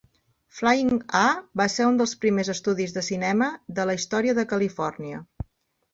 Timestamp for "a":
1.19-1.25